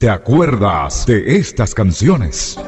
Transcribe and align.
¿Te 0.00 0.08
acuerdas 0.08 1.04
de 1.04 1.36
estas 1.36 1.74
canciones? 1.74 2.58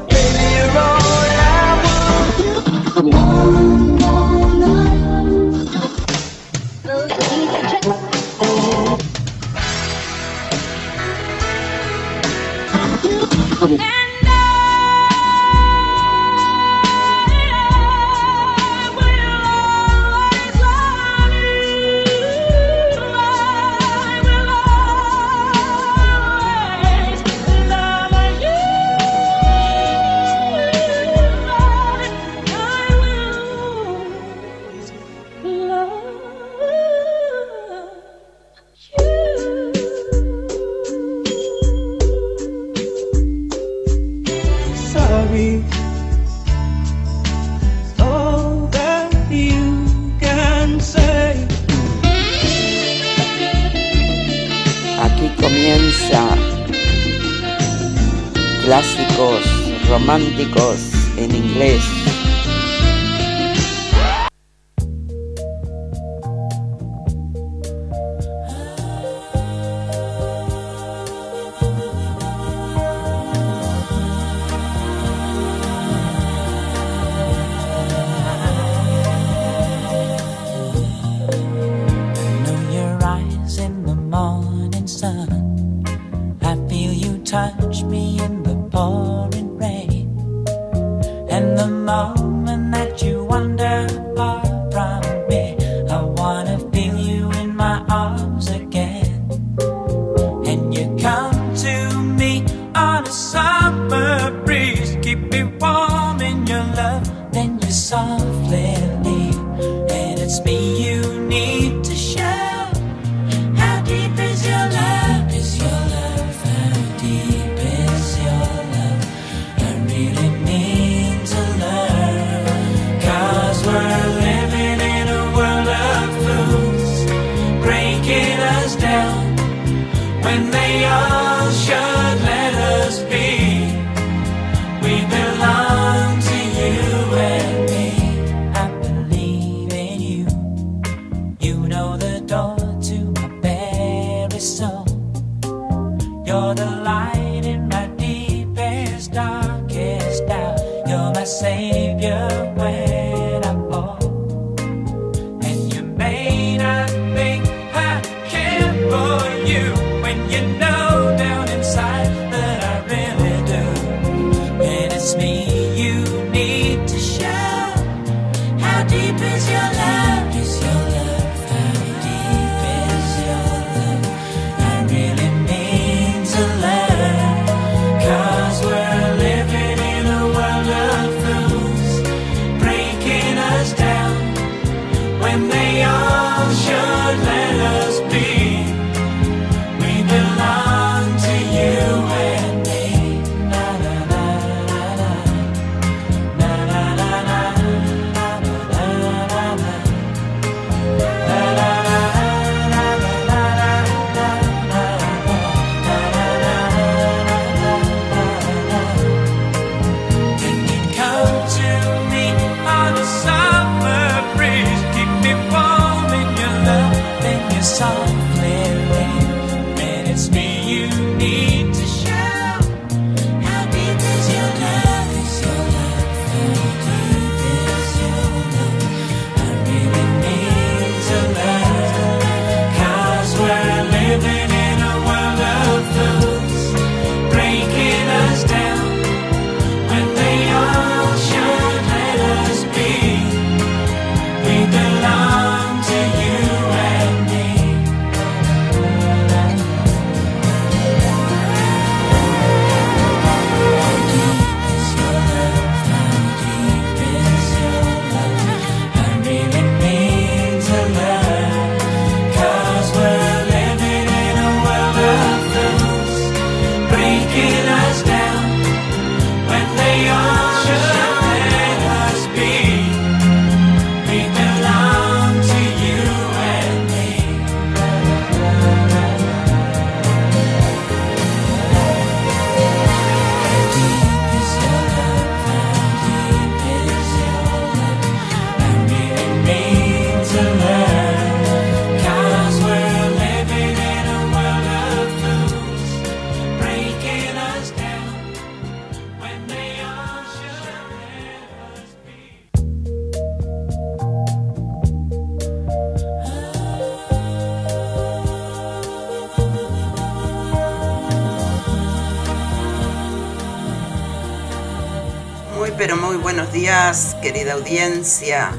Querida 317.43 317.55
audiencia. 317.55 318.53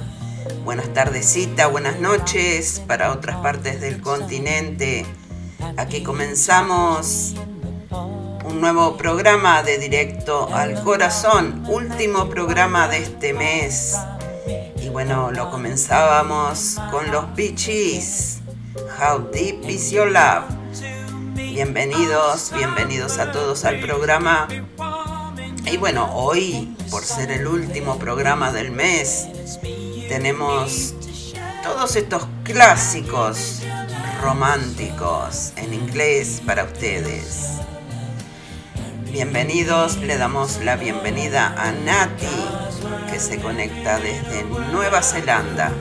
Buenas 0.66 0.94
tardecita, 0.94 1.68
buenas 1.68 2.02
noches 2.02 2.82
para 2.86 3.14
otras 3.14 3.38
partes 3.38 3.80
del 3.80 4.02
continente. 4.02 5.06
Aquí 5.78 6.04
comenzamos 6.04 7.34
un 8.44 8.60
nuevo 8.60 8.98
programa 8.98 9.64
de 9.64 9.78
Directo 9.78 10.54
al 10.54 10.84
Corazón, 10.84 11.64
último 11.70 12.28
programa 12.28 12.90
de 12.90 12.98
este 12.98 13.32
mes. 13.32 13.96
Y 14.82 14.90
bueno, 14.90 15.32
lo 15.32 15.50
comenzábamos 15.50 16.78
con 16.92 17.10
los 17.10 17.34
Beaches. 17.38 18.42
How 19.00 19.30
Deep 19.32 19.64
Is 19.70 19.92
Your 19.92 20.12
Love. 20.12 20.44
Bienvenidos, 21.36 22.52
bienvenidos 22.54 23.18
a 23.18 23.32
todos 23.32 23.64
al 23.64 23.80
programa. 23.80 24.50
Y 25.74 25.78
bueno, 25.78 26.08
hoy, 26.14 26.72
por 26.92 27.04
ser 27.04 27.32
el 27.32 27.48
último 27.48 27.98
programa 27.98 28.52
del 28.52 28.70
mes, 28.70 29.28
tenemos 30.08 30.94
todos 31.64 31.96
estos 31.96 32.28
clásicos 32.44 33.64
románticos 34.22 35.52
en 35.56 35.74
inglés 35.74 36.44
para 36.46 36.66
ustedes. 36.66 37.54
Bienvenidos, 39.12 39.98
le 39.98 40.18
damos 40.18 40.64
la 40.64 40.76
bienvenida 40.76 41.56
a 41.58 41.72
Nati, 41.72 42.28
que 43.10 43.20
se 43.20 43.42
conecta 43.42 43.98
desde 43.98 44.44
Nueva 44.44 45.02
Zelanda. 45.02 45.72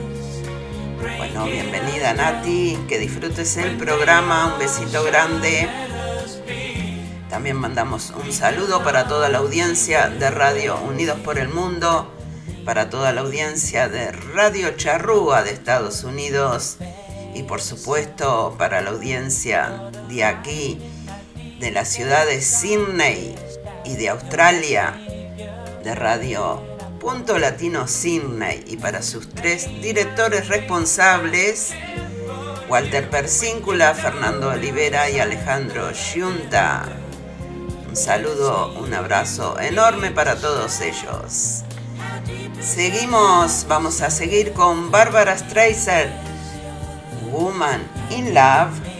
Bueno, 1.19 1.45
bienvenida 1.45 2.15
Nati, 2.15 2.79
que 2.88 2.99
disfrutes 2.99 3.59
el 3.59 3.77
programa, 3.77 4.55
un 4.55 4.59
besito 4.59 5.05
grande. 5.05 5.69
También 7.32 7.56
mandamos 7.56 8.12
un 8.23 8.31
saludo 8.31 8.84
para 8.84 9.08
toda 9.08 9.31
la 9.31 9.38
audiencia 9.38 10.11
de 10.11 10.31
Radio 10.31 10.79
Unidos 10.82 11.19
por 11.20 11.38
el 11.38 11.49
Mundo, 11.49 12.12
para 12.67 12.90
toda 12.90 13.11
la 13.14 13.23
audiencia 13.23 13.88
de 13.88 14.12
Radio 14.12 14.76
Charrúa 14.76 15.43
de 15.43 15.52
Estados 15.52 16.05
Unidos 16.05 16.76
y 17.34 17.44
por 17.44 17.62
supuesto 17.62 18.55
para 18.58 18.82
la 18.82 18.90
audiencia 18.90 19.90
de 20.11 20.25
aquí, 20.25 20.79
de 21.58 21.70
la 21.70 21.87
ciudad 21.87 22.26
de 22.26 22.43
Sydney 22.43 23.35
y 23.87 23.96
de 23.96 24.11
Australia, 24.11 25.00
de 25.82 25.94
Radio 25.94 26.62
Punto 27.00 27.38
Latino 27.38 27.88
Sydney 27.88 28.62
y 28.67 28.76
para 28.76 29.00
sus 29.00 29.31
tres 29.31 29.69
directores 29.81 30.49
responsables, 30.49 31.70
Walter 32.69 33.08
Persíncula, 33.08 33.94
Fernando 33.94 34.50
Olivera 34.50 35.08
y 35.08 35.19
Alejandro 35.19 35.93
Giunta. 35.94 37.01
Un 37.93 37.97
saludo, 37.97 38.73
un 38.81 38.94
abrazo 38.94 39.61
enorme 39.61 40.11
para 40.12 40.37
todos 40.37 40.81
ellos. 40.81 41.62
Seguimos, 42.59 43.67
vamos 43.69 44.00
a 44.00 44.09
seguir 44.09 44.55
con 44.55 44.91
Barbara 44.91 45.37
Streisand, 45.37 46.11
Woman 47.31 47.83
in 48.09 48.33
Love. 48.33 48.92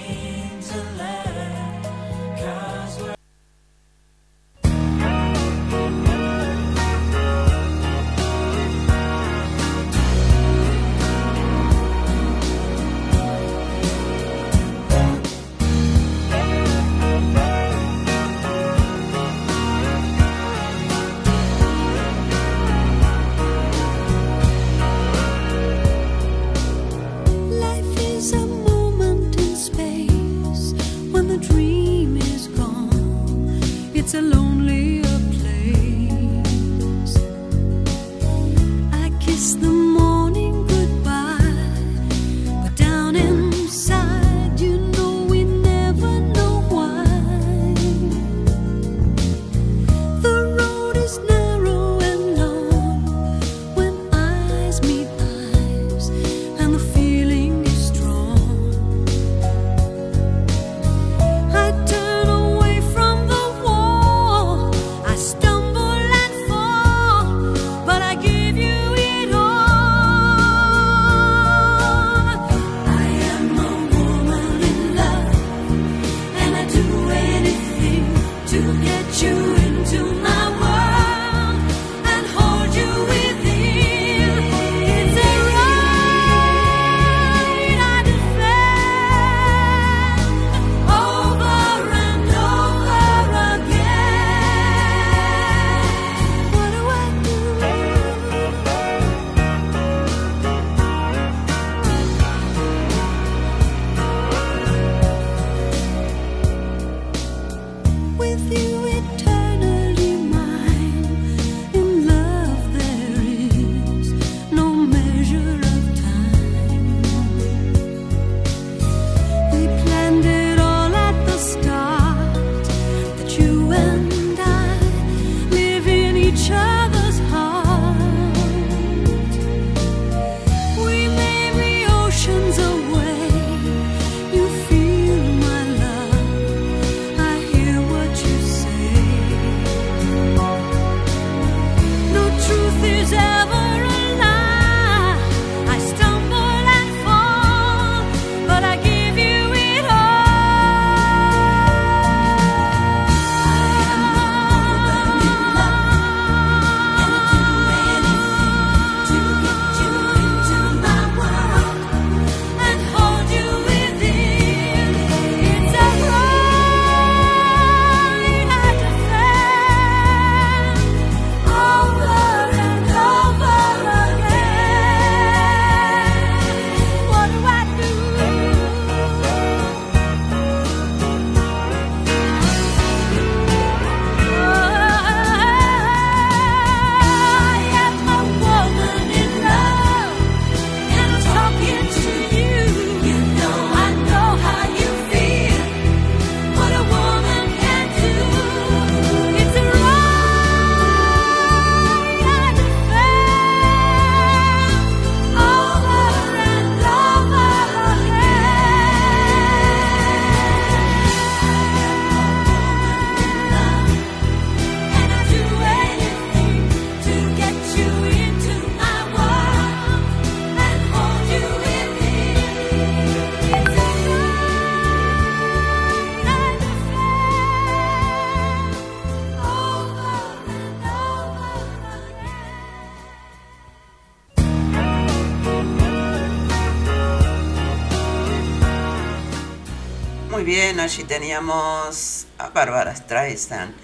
Allí 240.55 241.05
teníamos 241.05 242.27
a 242.37 242.51
Barbara 242.51 242.95
Streisand 242.95 243.75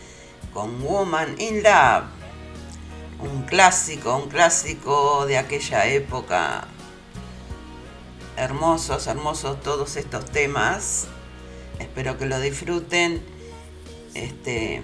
con 0.53 0.83
Woman 0.83 1.35
in 1.41 1.63
Love. 1.63 2.05
Un 3.21 3.45
clásico, 3.45 4.15
un 4.15 4.29
clásico 4.29 5.25
de 5.25 5.39
aquella 5.39 5.87
época. 5.87 6.69
Hermosos, 8.37 9.07
hermosos 9.07 9.63
todos 9.63 9.97
estos 9.97 10.27
temas. 10.27 11.07
Espero 11.79 12.19
que 12.19 12.27
lo 12.27 12.39
disfruten. 12.39 13.23
Este, 14.13 14.83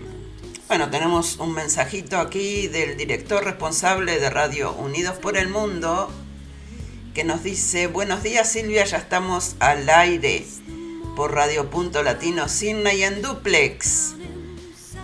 bueno, 0.69 0.89
tenemos 0.89 1.37
un 1.37 1.53
mensajito 1.53 2.17
aquí 2.19 2.67
del 2.67 2.97
director 2.97 3.45
responsable 3.45 4.19
de 4.19 4.31
Radio 4.31 4.73
Unidos 4.73 5.19
por 5.19 5.37
el 5.37 5.49
Mundo 5.49 6.11
que 7.13 7.25
nos 7.25 7.43
dice, 7.43 7.89
buenos 7.89 8.23
días 8.23 8.51
Silvia, 8.51 8.87
ya 8.87 8.97
estamos 8.97 9.55
al 9.61 9.89
aire 9.91 10.45
por 11.17 11.33
Radio 11.33 11.71
Punto 11.71 12.03
Latino 12.03 12.49
Sydney 12.49 13.05
en 13.05 13.23
Duplex 13.23 14.15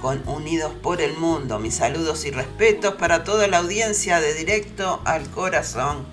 con 0.02 0.26
Unidos 0.26 0.72
por 0.82 1.00
el 1.00 1.16
Mundo. 1.16 1.58
Mis 1.58 1.76
saludos 1.76 2.24
y 2.24 2.30
respetos 2.30 2.94
para 2.94 3.22
toda 3.22 3.46
la 3.46 3.58
audiencia 3.58 4.20
de 4.20 4.34
Directo 4.34 5.00
al 5.04 5.30
Corazón, 5.30 6.06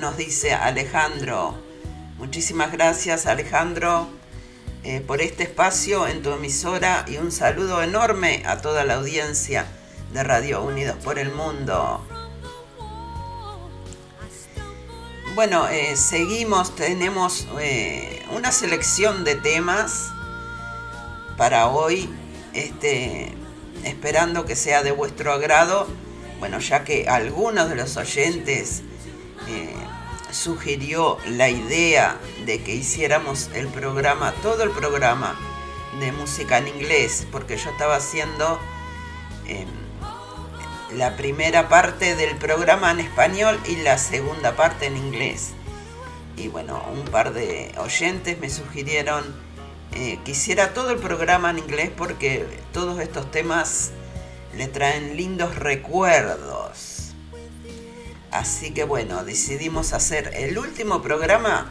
nos 0.00 0.16
dice 0.16 0.54
Alejandro. 0.54 1.54
Muchísimas 2.18 2.72
gracias 2.72 3.26
Alejandro 3.26 4.08
eh, 4.82 5.00
por 5.00 5.20
este 5.20 5.44
espacio 5.44 6.08
en 6.08 6.22
tu 6.22 6.32
emisora 6.32 7.04
y 7.06 7.18
un 7.18 7.30
saludo 7.30 7.82
enorme 7.82 8.42
a 8.46 8.60
toda 8.60 8.84
la 8.84 8.94
audiencia 8.94 9.66
de 10.12 10.24
Radio 10.24 10.62
Unidos 10.62 10.96
por 11.04 11.18
el 11.18 11.30
Mundo. 11.30 12.04
Bueno, 15.34 15.66
eh, 15.68 15.96
seguimos, 15.96 16.76
tenemos 16.76 17.48
eh, 17.58 18.22
una 18.32 18.52
selección 18.52 19.24
de 19.24 19.34
temas 19.34 20.10
para 21.38 21.68
hoy, 21.68 22.10
este, 22.52 23.32
esperando 23.82 24.44
que 24.44 24.56
sea 24.56 24.82
de 24.82 24.92
vuestro 24.92 25.32
agrado. 25.32 25.88
Bueno, 26.38 26.58
ya 26.58 26.84
que 26.84 27.08
algunos 27.08 27.70
de 27.70 27.76
los 27.76 27.96
oyentes 27.96 28.82
sugirió 30.30 31.18
la 31.26 31.48
idea 31.48 32.18
de 32.46 32.62
que 32.62 32.74
hiciéramos 32.74 33.50
el 33.54 33.68
programa, 33.68 34.32
todo 34.42 34.62
el 34.64 34.70
programa 34.70 35.38
de 36.00 36.12
música 36.12 36.58
en 36.58 36.68
inglés, 36.68 37.26
porque 37.30 37.56
yo 37.56 37.70
estaba 37.70 37.96
haciendo 37.96 38.58
em, 39.46 39.68
la 40.96 41.16
primera 41.16 41.68
parte 41.68 42.16
del 42.16 42.36
programa 42.36 42.90
en 42.90 43.00
español 43.00 43.58
y 43.68 43.76
la 43.76 43.98
segunda 43.98 44.56
parte 44.56 44.86
en 44.86 44.96
inglés. 44.96 45.50
Y 46.36 46.48
bueno, 46.48 46.82
un 46.92 47.04
par 47.04 47.32
de 47.32 47.74
oyentes 47.78 48.38
me 48.38 48.50
sugirieron 48.50 49.24
eh, 49.94 50.18
que 50.24 50.32
hiciera 50.32 50.72
todo 50.74 50.90
el 50.90 50.98
programa 50.98 51.50
en 51.50 51.58
inglés 51.58 51.90
porque 51.96 52.46
todos 52.72 53.00
estos 53.00 53.30
temas 53.30 53.90
le 54.56 54.68
traen 54.68 55.16
lindos 55.16 55.56
recuerdos 55.56 56.92
Así 58.32 58.72
que 58.72 58.84
bueno, 58.84 59.24
decidimos 59.24 59.92
hacer 59.92 60.32
el 60.34 60.56
último 60.56 61.02
programa 61.02 61.70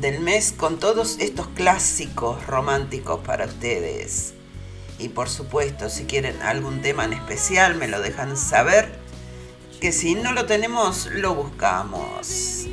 del 0.00 0.18
mes 0.18 0.50
con 0.50 0.80
todos 0.80 1.18
estos 1.20 1.46
clásicos 1.54 2.44
románticos 2.48 3.20
para 3.24 3.46
ustedes. 3.46 4.34
Y 4.98 5.08
por 5.08 5.28
supuesto, 5.28 5.88
si 5.88 6.04
quieren 6.04 6.40
algún 6.42 6.82
tema 6.82 7.04
en 7.04 7.14
especial, 7.14 7.74
me 7.74 7.88
lo 7.88 8.00
dejan 8.00 8.36
saber. 8.36 9.00
Que 9.80 9.92
si 9.92 10.14
no 10.14 10.32
lo 10.32 10.46
tenemos, 10.46 11.06
lo 11.06 11.34
buscamos. 11.34 12.66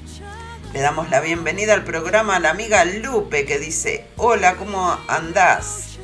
Le 0.74 0.82
damos 0.82 1.10
la 1.10 1.20
bienvenida 1.22 1.74
al 1.74 1.84
programa 1.84 2.36
a 2.36 2.40
la 2.40 2.52
amiga 2.52 2.86
Lupe 2.86 3.46
que 3.46 3.58
dice, 3.58 4.06
hola, 4.18 4.56
¿cómo 4.56 4.98
andás? 5.08 5.98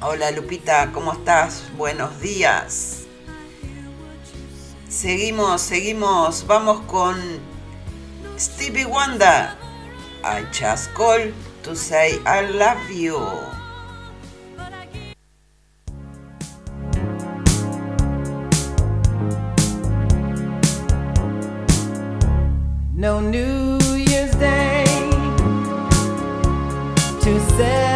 Hola 0.00 0.30
Lupita, 0.30 0.92
¿cómo 0.92 1.12
estás? 1.12 1.64
Buenos 1.76 2.20
días. 2.20 3.06
Seguimos, 4.88 5.60
seguimos. 5.60 6.46
Vamos 6.46 6.80
con 6.86 7.16
Stevie 8.38 8.84
Wonder. 8.84 9.50
I 10.22 10.44
just 10.52 10.92
call 10.94 11.32
to 11.62 11.74
say 11.74 12.20
I 12.26 12.42
love 12.52 12.90
you. 12.90 13.18
No 22.98 23.20
New 23.20 23.78
Year's 23.94 24.34
Day 24.34 24.84
to 27.20 27.40
celebrate. 27.40 27.87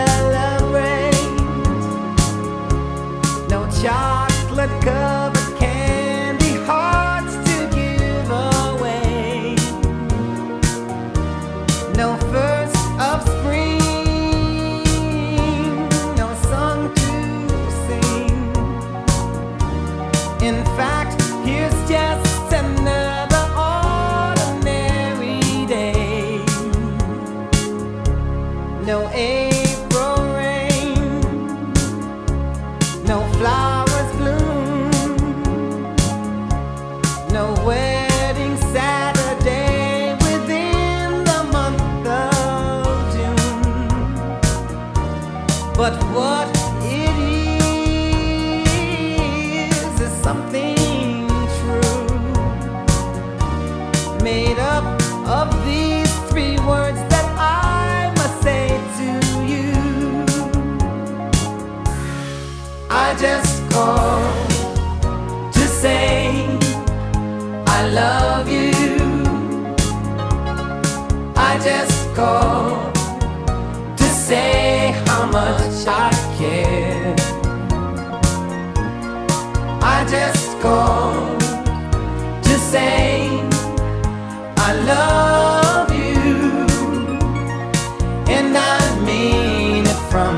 from 90.12 90.37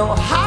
know 0.05 0.13
how. 0.13 0.44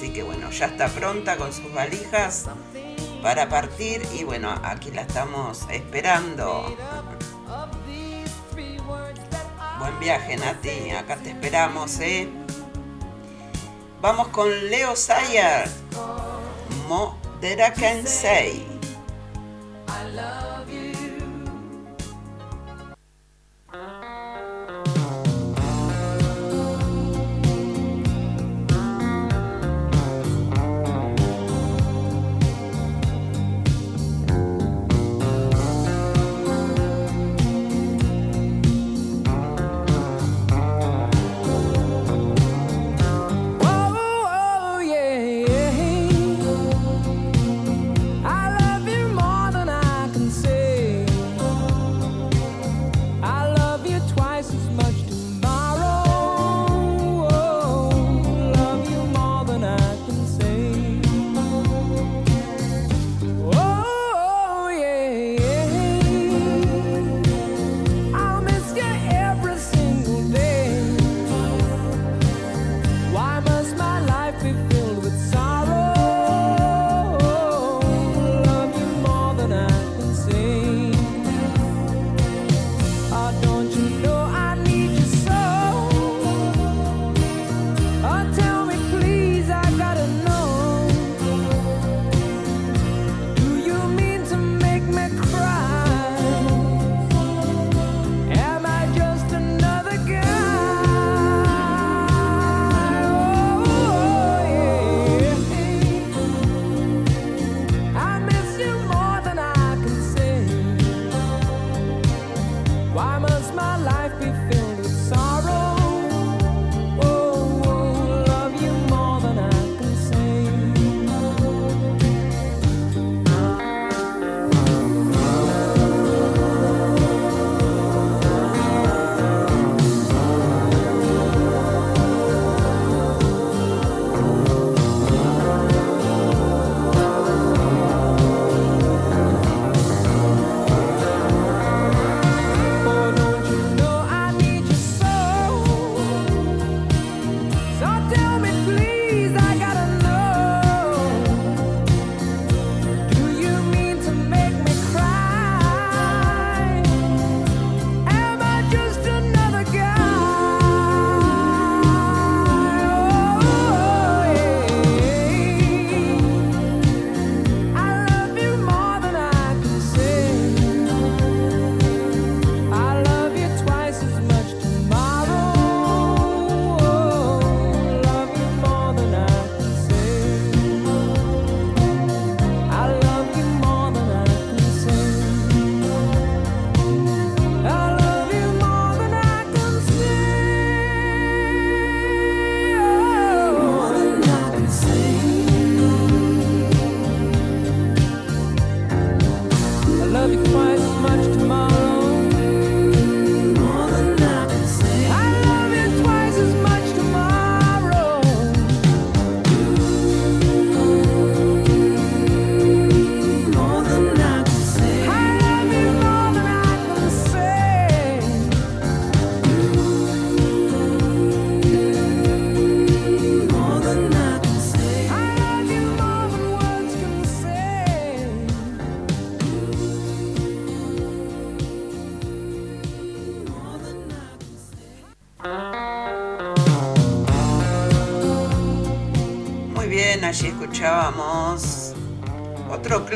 Así 0.00 0.14
que 0.14 0.22
bueno, 0.22 0.50
ya 0.50 0.64
está 0.64 0.88
pronta 0.88 1.36
con 1.36 1.52
sus 1.52 1.70
valijas 1.74 2.46
para 3.22 3.50
partir 3.50 4.00
y 4.14 4.24
bueno, 4.24 4.50
aquí 4.64 4.90
la 4.90 5.02
estamos 5.02 5.66
esperando. 5.70 6.74
Buen 9.78 10.00
viaje 10.00 10.38
Nati, 10.38 10.88
acá 10.92 11.16
te 11.16 11.28
esperamos, 11.28 12.00
¿eh? 12.00 12.30
Vamos 14.00 14.28
con 14.28 14.48
Leo 14.70 14.96
Sayer, 14.96 15.68
Modera 16.88 17.74
Kensei. 17.74 18.66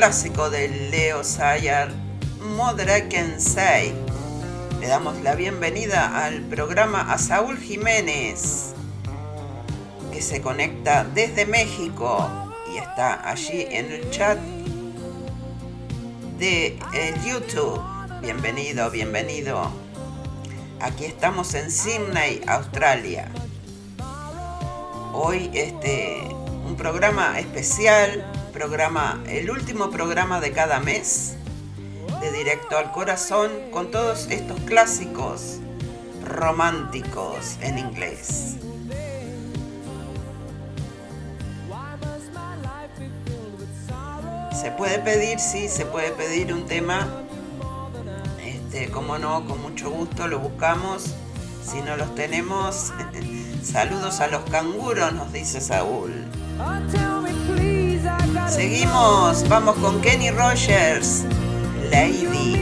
Clásico 0.05 0.51
de 0.51 0.67
Leo 0.67 1.23
Sayer, 1.23 1.91
Mother 2.55 2.87
I 2.95 3.09
Can 3.09 3.41
Say. 3.41 3.91
Le 4.79 4.87
damos 4.87 5.19
la 5.23 5.33
bienvenida 5.33 6.23
al 6.23 6.41
programa 6.41 7.11
a 7.11 7.17
Saúl 7.17 7.57
Jiménez, 7.57 8.75
que 10.13 10.21
se 10.21 10.43
conecta 10.43 11.05
desde 11.05 11.47
México 11.47 12.29
y 12.71 12.77
está 12.77 13.27
allí 13.27 13.65
en 13.67 13.91
el 13.91 14.07
chat 14.11 14.37
de 16.37 16.77
YouTube. 17.25 17.81
Bienvenido, 18.21 18.91
bienvenido. 18.91 19.71
Aquí 20.81 21.05
estamos 21.05 21.55
en 21.55 21.71
Sydney, 21.71 22.43
Australia. 22.45 23.27
Hoy 25.13 25.49
este 25.55 26.27
un 26.67 26.75
programa 26.75 27.39
especial, 27.39 28.23
programa 28.55 29.21
el 29.27 29.51
último 29.51 29.91
programa 29.91 30.39
de 30.39 30.53
cada 30.53 30.79
mes 30.79 31.35
de 32.21 32.31
Directo 32.31 32.77
al 32.77 32.93
Corazón 32.93 33.51
con 33.69 33.91
todos 33.91 34.27
estos 34.29 34.57
clásicos 34.61 35.57
románticos 36.23 37.57
en 37.59 37.77
inglés. 37.77 38.55
Se 44.57 44.71
puede 44.71 44.99
pedir, 44.99 45.37
sí, 45.41 45.67
se 45.67 45.85
puede 45.85 46.11
pedir 46.11 46.53
un 46.53 46.65
tema. 46.65 47.05
Este, 48.41 48.89
como 48.89 49.17
no, 49.17 49.45
con 49.45 49.61
mucho 49.61 49.89
gusto 49.89 50.29
lo 50.29 50.39
buscamos. 50.39 51.13
Si 51.61 51.81
no 51.81 51.97
los 51.97 52.15
tenemos, 52.15 52.93
saludos 53.63 54.21
a 54.21 54.27
los 54.27 54.49
canguros, 54.49 55.11
nos 55.11 55.33
dice 55.33 55.59
Saúl. 55.59 56.13
Seguimos, 58.47 59.47
vamos 59.49 59.75
con 59.77 59.99
Kenny 60.01 60.29
Rogers, 60.29 61.25
Lady. 61.91 62.55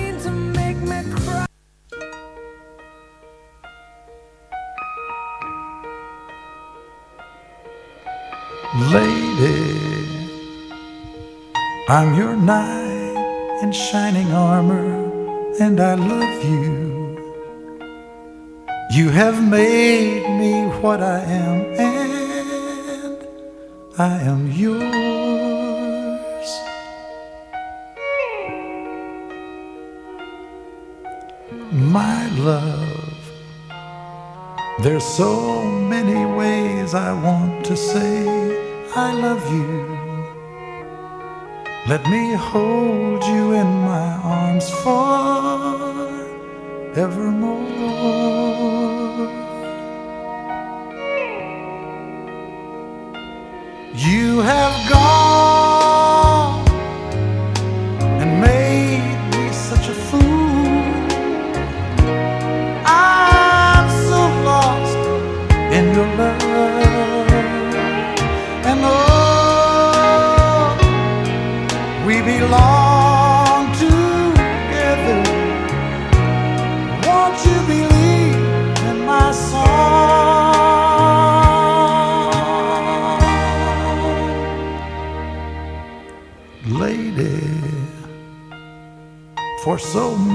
Lady, 8.92 9.78
I'm 11.88 12.16
your 12.16 12.36
knight 12.36 13.62
in 13.62 13.72
shining 13.72 14.32
armor, 14.34 15.12
and 15.60 15.80
I 15.80 15.94
love 15.94 16.44
you. 16.44 17.18
You 18.90 19.10
have 19.10 19.40
made 19.44 20.28
me 20.40 20.64
what 20.82 21.02
I 21.02 21.20
am, 21.20 21.66
and 21.78 23.18
I 24.00 24.22
am 24.22 24.52
yours. 24.52 25.33
My 31.94 32.28
love, 32.40 33.20
there's 34.82 35.04
so 35.04 35.62
many 35.94 36.26
ways 36.26 36.96
I 36.96 37.14
want 37.14 37.64
to 37.66 37.78
say 37.78 38.26
I 38.96 39.14
love 39.14 39.46
you. 39.54 39.86
Let 41.88 42.04
me 42.10 42.34
hold 42.34 43.24
you 43.24 43.54
in 43.54 43.68
my 43.92 44.10
arms 44.24 44.72
forevermore. 44.82 46.34
You 53.94 54.42
have 54.42 54.90
gone 54.90 55.33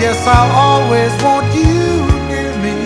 yes, 0.00 0.26
I'll 0.26 0.52
always 0.52 1.12
want 1.22 1.46
you 1.54 2.06
near 2.30 2.52
me. 2.64 2.76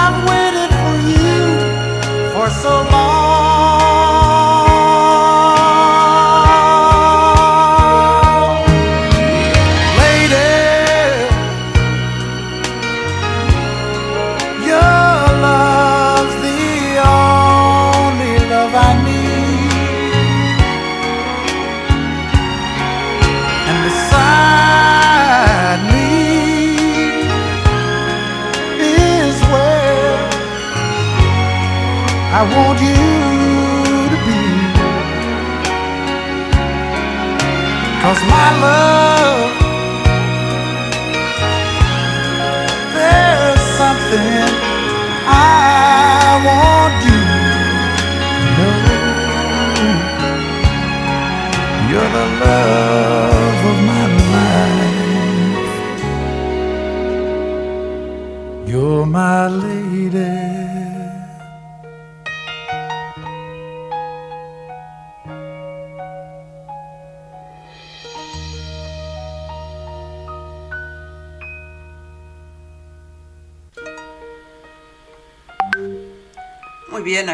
I've 0.00 0.18
waited 0.30 0.70
for 0.80 0.96
you 1.12 2.32
for 2.32 2.50
so 2.50 2.82
long. 2.90 3.19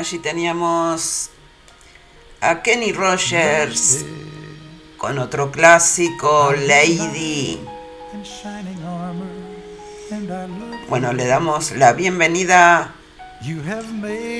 Allí 0.06 0.18
teníamos 0.20 1.30
a 2.40 2.62
Kenny 2.62 2.92
Rogers 2.92 4.04
con 4.98 5.18
otro 5.18 5.50
clásico, 5.50 6.52
Lady. 6.52 7.58
Bueno, 10.88 11.12
le 11.12 11.26
damos 11.26 11.72
la 11.72 11.92
bienvenida 11.92 12.94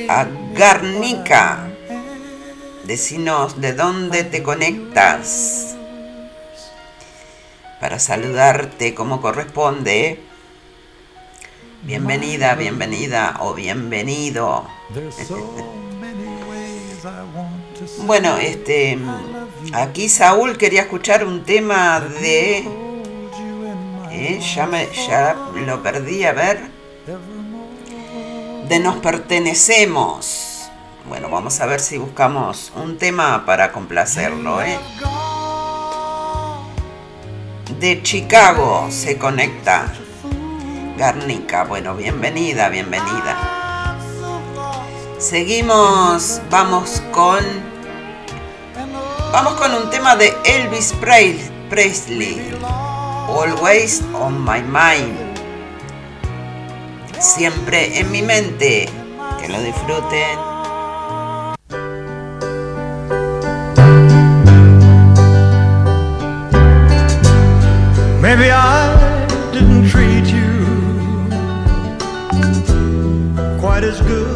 a 0.09 0.27
Garnica. 0.55 1.69
Decinos 2.85 3.61
de 3.61 3.73
dónde 3.73 4.23
te 4.23 4.45
conectas 4.45 5.75
para 7.81 7.99
saludarte 7.99 8.95
como 8.95 9.21
corresponde. 9.21 10.23
Bienvenida, 11.83 12.55
bienvenida 12.55 13.39
o 13.41 13.55
bienvenido. 13.55 14.76
Bueno, 18.07 18.37
este, 18.39 18.99
aquí 19.73 20.09
Saúl 20.09 20.57
quería 20.57 20.83
escuchar 20.83 21.25
un 21.27 21.45
tema 21.45 22.01
de, 22.01 22.59
eh, 24.11 24.41
ya, 24.55 24.67
me- 24.67 24.89
ya 25.09 25.37
lo 25.67 25.83
perdí, 25.83 26.25
a 26.25 26.33
ver, 26.33 26.71
de 28.69 28.79
Nos 28.81 28.97
pertenecemos. 28.97 30.69
Bueno, 31.09 31.29
vamos 31.31 31.61
a 31.61 31.67
ver 31.67 31.79
si 31.81 31.99
buscamos 31.99 32.73
un 32.75 32.99
tema 32.99 33.45
para 33.47 33.71
complacerlo, 33.71 34.61
¿eh? 34.63 34.79
De 37.79 38.03
Chicago 38.03 38.89
se 38.91 39.19
conecta. 39.19 39.93
Garnica, 40.97 41.65
bueno, 41.65 41.95
bienvenida, 41.95 42.69
bienvenida. 42.71 43.56
Seguimos, 45.19 46.41
vamos 46.51 47.03
con. 47.13 47.41
Vamos 49.33 49.55
con 49.55 49.75
un 49.75 49.91
tema 49.91 50.15
de 50.17 50.33
Elvis 50.45 50.93
Pre- 51.01 51.39
Presley. 51.71 52.55
Always 53.29 54.03
on 54.15 54.39
my 54.45 54.61
mind. 54.63 55.17
Siempre 57.19 57.99
en 57.99 58.11
mi 58.11 58.23
mente. 58.23 58.89
Que 59.41 59.49
lo 59.49 59.61
disfruten. 59.63 60.39
Maybe 68.21 68.51
I 68.51 69.27
didn't 69.53 69.89
treat 69.89 70.27
you 70.27 70.51
quite 73.61 73.85
as 73.85 74.01
good 74.03 74.36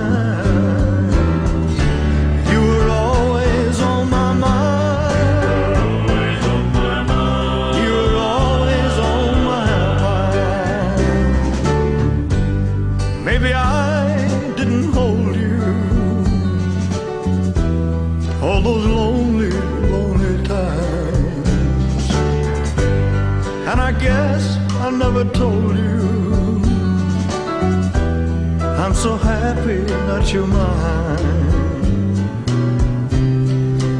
So 29.01 29.17
happy 29.17 29.79
that 30.09 30.31
you're 30.31 30.45
mine. 30.45 31.17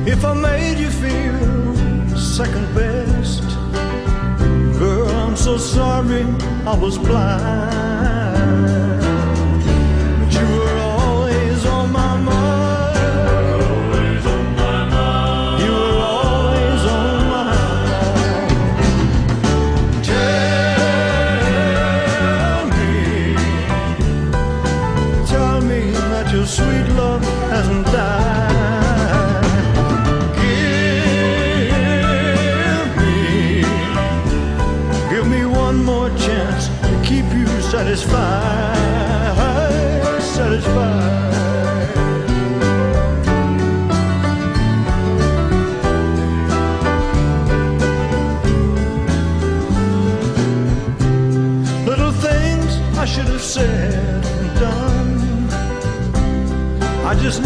If 0.07 0.23
I 0.23 0.33
made 0.35 0.77
you 0.77 0.91
feel 0.91 2.15
second 2.15 2.71
best, 2.75 3.41
girl, 4.77 5.09
I'm 5.09 5.35
so 5.35 5.57
sorry 5.57 6.21
I 6.67 6.77
was 6.77 6.99
blind. 6.99 9.00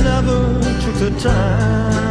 Never 0.06 0.62
took 0.82 0.96
the 1.00 1.20
time. 1.20 2.05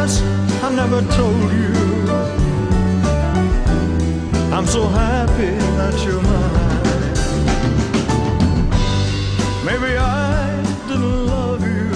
Guess 0.00 0.22
I 0.62 0.70
never 0.74 1.00
told 1.18 1.50
you 1.62 1.72
I'm 4.56 4.66
so 4.66 4.82
happy 4.88 5.52
that 5.78 5.94
you're 6.04 6.22
mine. 6.22 7.16
Maybe 9.68 9.90
I 9.96 10.62
didn't 10.88 11.26
love 11.34 11.62
you 11.76 11.90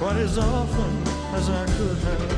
quite 0.00 0.18
as 0.26 0.36
often 0.38 0.92
as 1.38 1.44
I 1.48 1.64
could 1.76 1.98
have. 2.06 2.30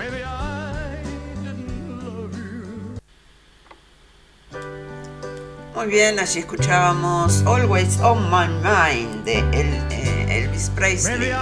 Maybe 0.00 0.20
I 0.22 1.02
didn't 1.44 2.04
love 2.04 2.32
you. 2.38 2.64
Muy 5.74 5.86
bien, 5.86 6.18
allí 6.18 6.38
escuchábamos 6.40 7.42
Always 7.46 7.98
on 8.00 8.30
My 8.30 8.46
Mind 8.62 9.24
de 9.24 9.38
el- 9.60 9.86
eh, 9.90 10.07
Elvis 10.58 10.70
Presley. 10.70 11.32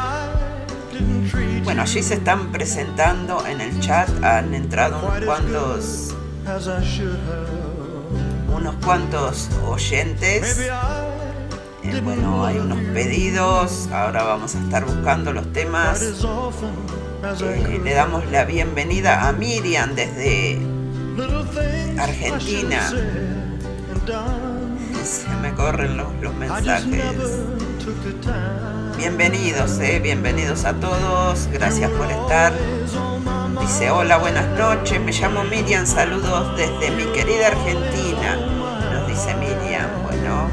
Bueno, 1.64 1.82
allí 1.82 2.02
se 2.02 2.14
están 2.14 2.52
presentando 2.52 3.44
en 3.46 3.60
el 3.60 3.80
chat, 3.80 4.08
han 4.22 4.54
entrado 4.54 4.98
unos 4.98 5.24
cuantos, 5.24 6.14
unos 8.54 8.74
cuantos 8.84 9.48
oyentes. 9.66 10.68
Eh, 11.82 12.00
bueno, 12.02 12.44
hay 12.44 12.58
unos 12.58 12.78
pedidos, 12.92 13.88
ahora 13.92 14.24
vamos 14.24 14.54
a 14.54 14.60
estar 14.60 14.84
buscando 14.84 15.32
los 15.32 15.50
temas. 15.52 16.02
Eh, 16.02 17.80
le 17.82 17.94
damos 17.94 18.30
la 18.30 18.44
bienvenida 18.44 19.28
a 19.28 19.32
Miriam 19.32 19.94
desde 19.94 20.60
Argentina. 21.98 22.92
Se 25.04 25.28
me 25.40 25.54
corren 25.54 25.96
los, 25.96 26.08
los 26.20 26.34
mensajes. 26.34 27.02
Bienvenidos, 28.96 29.78
eh, 29.80 30.00
bienvenidos 30.02 30.64
a 30.64 30.72
todos. 30.72 31.48
Gracias 31.52 31.90
por 31.90 32.10
estar. 32.10 32.54
Dice, 33.60 33.90
hola, 33.90 34.16
buenas 34.16 34.46
noches. 34.58 34.98
Me 35.00 35.12
llamo 35.12 35.44
Miriam. 35.44 35.86
Saludos 35.86 36.56
desde 36.56 36.90
mi 36.92 37.04
querida 37.12 37.48
Argentina. 37.48 38.36
Nos 38.92 39.06
dice 39.06 39.34
Miriam. 39.34 39.90
Bueno, 40.02 40.48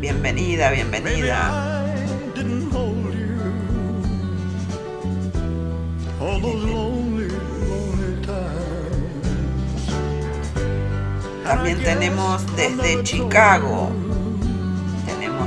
bienvenida, 0.00 0.70
bienvenida. 0.70 1.84
También 11.44 11.82
tenemos 11.82 12.56
desde 12.56 13.02
Chicago. 13.02 13.90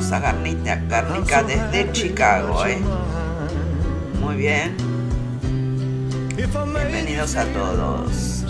Tenemos 0.04 0.12
a 0.12 0.20
Garnita, 0.20 1.44
desde 1.44 1.92
Chicago, 1.94 2.66
eh. 2.66 2.78
Muy 4.20 4.36
bien. 4.36 4.76
Bienvenidos 6.36 7.36
a 7.38 7.46
todos. 7.46 8.44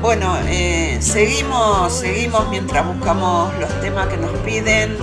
Bueno, 0.00 0.36
eh, 0.46 0.98
seguimos, 1.00 1.92
seguimos 1.92 2.48
mientras 2.48 2.86
buscamos 2.86 3.52
los 3.58 3.80
temas 3.80 4.06
que 4.06 4.16
nos 4.16 4.30
piden. 4.40 4.96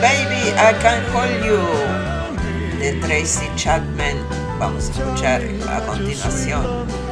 Baby, 0.00 0.48
I 0.56 0.74
Can 0.80 1.04
Hold 1.14 1.44
You 1.44 1.97
Tracy 2.94 3.46
Chapman. 3.56 4.16
Vamos 4.58 4.88
a 4.88 4.92
escuchar 4.92 5.42
a 5.68 5.80
continuación. 5.86 7.07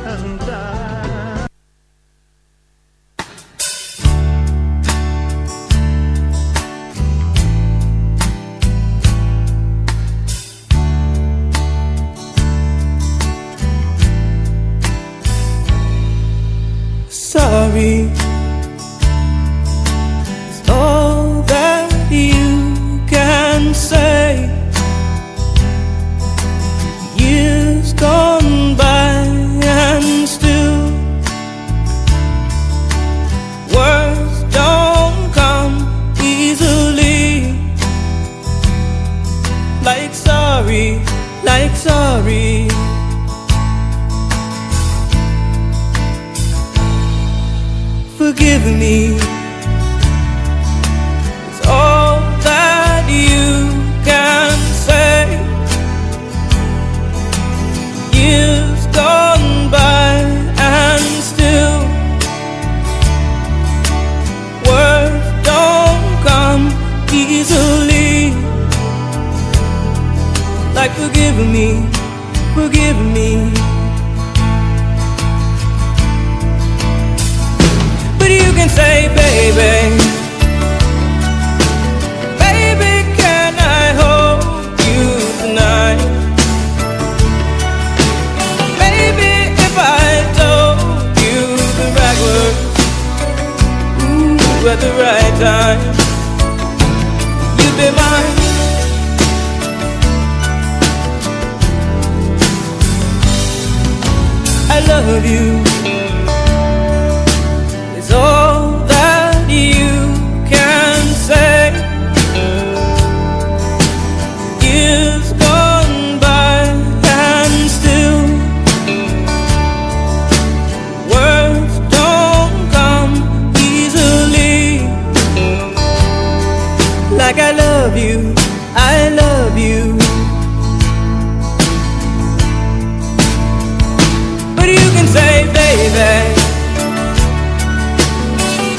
Baby. 135.77 136.12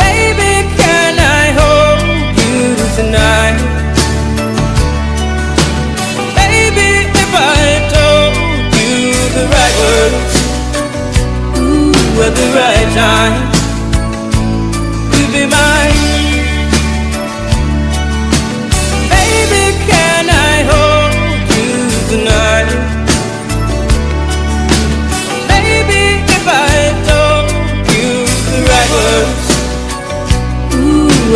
Baby, 0.01 0.53
can 0.79 1.13
I 1.19 1.43
hold 1.59 2.01
you 2.41 2.61
tonight? 2.97 3.57
Baby, 6.39 6.89
if 7.23 7.31
I 7.33 7.61
told 7.93 8.33
you 8.81 9.13
the 9.37 9.45
right 9.53 9.75
words, 9.83 10.33
ooh, 11.59 12.23
at 12.25 12.33
the 12.39 12.47
right 12.57 12.89
time, 12.97 13.56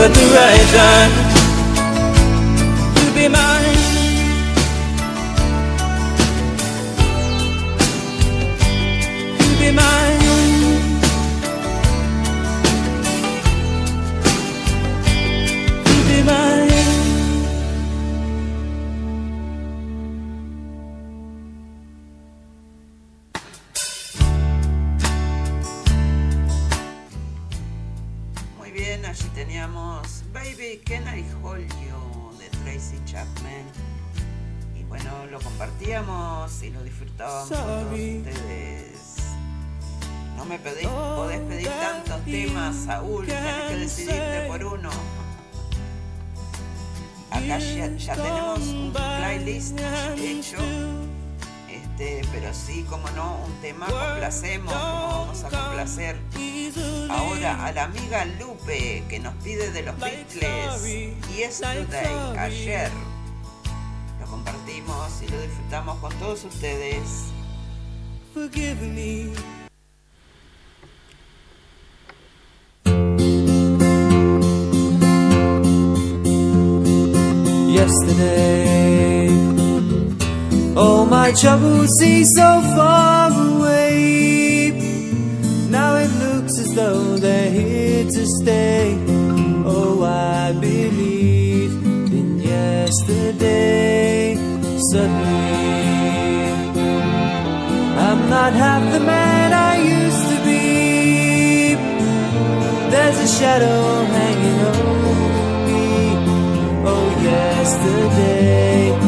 at 0.04 0.12
the 0.16 0.26
right 0.34 0.68
time 0.74 1.20
Yesterday. 92.92 94.36
Suddenly, 94.92 95.32
I'm 98.06 98.30
not 98.30 98.52
half 98.52 98.84
the 98.92 99.00
man 99.00 99.54
I 99.54 99.78
used 99.98 100.24
to 100.32 100.38
be. 100.44 101.76
There's 102.92 103.18
a 103.18 103.30
shadow 103.39 104.04
hanging 104.18 104.60
over 104.74 105.14
me. 105.68 105.86
Oh, 106.86 107.08
yesterday. 107.32 109.01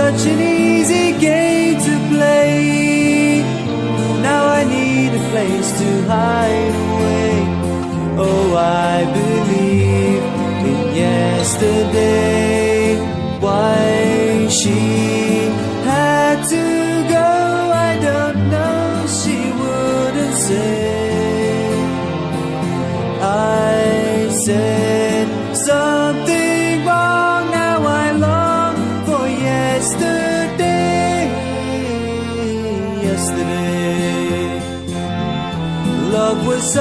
ah 0.00 0.12
你 0.12 0.57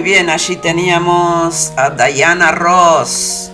Muy 0.00 0.12
bien, 0.12 0.30
allí 0.30 0.56
teníamos 0.56 1.74
a 1.76 1.90
Diana 1.90 2.52
Ross 2.52 3.50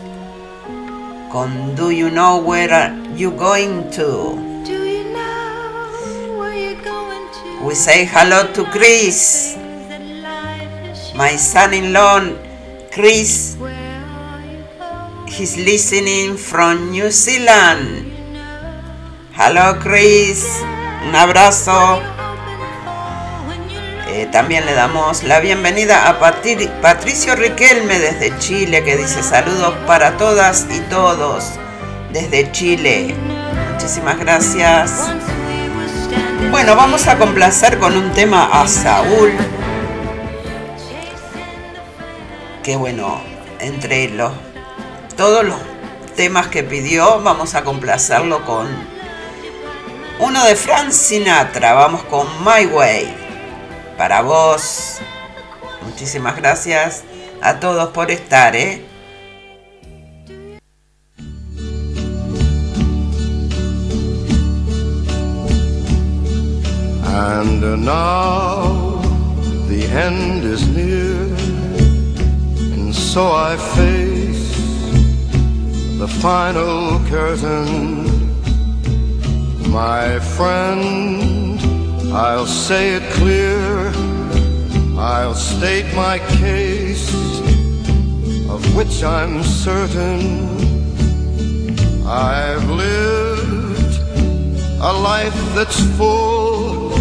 con 1.33 1.75
Do 1.75 1.91
You 1.91 2.09
Know 2.09 2.39
Where 2.39 2.73
Are 2.73 2.95
You 3.17 3.33
Going 3.33 3.91
To? 3.97 4.39
Do 4.65 4.73
you 4.73 5.11
know 5.11 6.39
where 6.39 6.55
you're 6.55 6.81
going 6.85 7.27
to? 7.33 7.67
We 7.67 7.75
say 7.75 8.07
hello 8.07 8.53
to 8.53 8.65
Chris, 8.67 9.57
That 9.89 10.01
life 10.01 10.93
is 10.93 11.15
my 11.17 11.37
son-in-law 11.37 12.21
Chris. 12.93 13.57
Where 13.59 13.73
are 13.75 14.41
you 14.47 14.63
going? 14.79 15.27
He's 15.27 15.57
listening 15.57 16.37
from 16.37 16.93
New 16.93 17.11
Zealand. 17.11 18.13
Hello 19.33 19.81
Chris, 19.81 20.63
un 21.03 21.17
abrazo. 21.17 22.16
También 24.37 24.67
le 24.67 24.75
damos 24.75 25.23
la 25.23 25.41
bienvenida 25.41 26.11
a 26.11 26.21
Patri- 26.21 26.69
Patricio 26.83 27.35
Riquelme 27.37 27.99
desde 27.99 28.39
Chile 28.39 28.85
que 28.85 28.95
dice 28.95 29.23
saludos 29.23 29.73
para 29.87 30.19
todas 30.19 30.67
y 30.71 30.81
todos 30.91 31.53
desde 32.13 32.53
Chile. 32.53 33.15
Muchísimas 33.73 34.19
gracias. 34.19 34.93
Bueno, 36.51 36.77
vamos 36.77 37.07
a 37.07 37.17
complacer 37.17 37.79
con 37.79 37.97
un 37.97 38.13
tema 38.13 38.61
a 38.61 38.69
Saúl, 38.69 39.33
que 42.63 42.77
bueno, 42.77 43.23
entre 43.59 44.11
los 44.11 44.33
todos 45.17 45.47
los 45.47 45.57
temas 46.15 46.49
que 46.49 46.63
pidió, 46.63 47.23
vamos 47.23 47.55
a 47.55 47.65
complacerlo 47.65 48.45
con 48.45 48.69
uno 50.19 50.45
de 50.45 50.57
Frank 50.57 50.91
Sinatra, 50.91 51.73
vamos 51.73 52.03
con 52.03 52.27
My 52.45 52.67
Way. 52.67 53.26
Para 53.97 54.23
vos, 54.23 54.99
muchísimas 55.85 56.37
gracias 56.37 57.05
a 57.43 57.59
todos 57.61 57.89
por 57.91 58.11
estar, 58.11 58.55
¿eh? 58.55 58.85
And 67.05 67.85
now 67.85 69.01
the 69.69 69.87
end 69.87 70.45
is 70.45 70.69
near, 70.69 71.17
and 72.75 72.95
so 72.95 73.33
I 73.33 73.57
face 73.57 74.55
the 75.99 76.07
final 76.07 77.01
curtain. 77.09 78.05
My 79.71 80.19
friend, 80.37 81.59
I'll 82.13 82.47
say 82.47 82.97
it 82.97 83.03
clear, 83.15 83.66
I'll 84.99 85.35
state 85.35 85.95
my 85.95 86.19
case, 86.39 87.13
of 88.49 88.75
which 88.75 89.05
I'm 89.05 89.43
certain. 89.43 90.47
I've 92.07 92.69
lived 92.71 94.01
a 94.81 94.93
life 94.93 95.39
that's 95.55 95.81
full. 95.99 96.95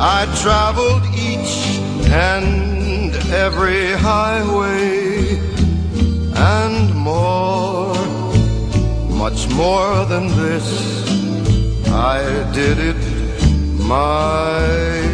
I 0.00 0.26
traveled 0.40 1.02
each 1.16 1.80
and 2.10 3.12
every 3.32 3.92
highway 3.92 5.38
and 6.36 6.94
more, 6.94 7.94
much 9.08 9.48
more 9.48 10.04
than 10.04 10.28
this. 10.28 10.68
I 11.88 12.22
did 12.52 12.78
it 12.78 12.96
my 13.80 15.13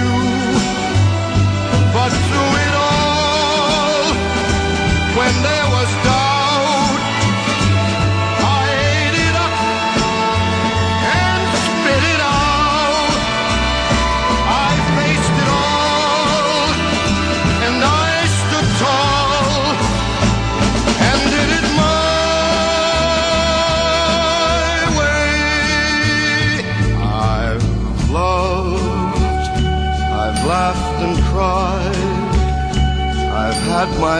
When 5.21 5.35
there 5.43 5.67
was 5.75 5.89
doubt, 6.07 6.99
I 8.57 8.61
ate 8.97 9.17
it 9.27 9.35
up 9.45 9.55
and 11.21 11.41
spit 11.65 12.03
it 12.13 12.21
out. 12.37 13.13
I 14.65 14.69
faced 14.97 15.35
it 15.43 15.49
all 15.61 16.67
and 17.67 17.77
I 18.05 18.11
stood 18.39 18.69
tall 18.81 19.61
and 21.07 21.19
did 21.35 21.49
it 21.59 21.67
my 21.83 22.01
way. 24.97 25.33
I've 27.37 27.67
loved, 28.09 29.53
I've 30.23 30.39
laughed 30.53 30.99
and 31.05 31.15
cried. 31.29 32.09
I've 33.43 33.61
had 33.73 33.89
my 33.99 34.19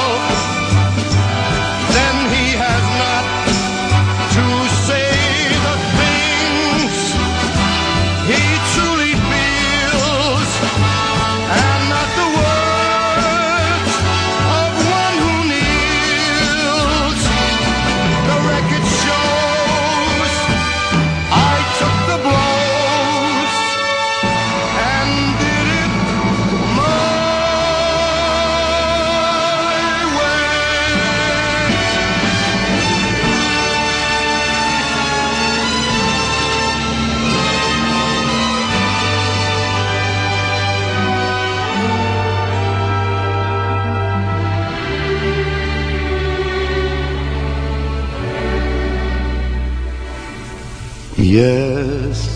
Yes, 51.31 52.27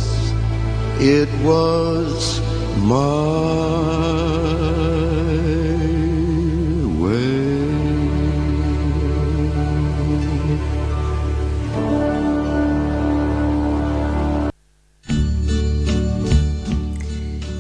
it 1.02 1.28
was 1.44 2.40
my 2.80 2.96
way. 6.96 7.20